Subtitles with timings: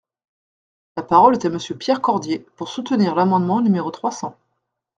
[0.97, 4.35] La parole est à Monsieur Pierre Cordier, pour soutenir l’amendement numéro trois cents.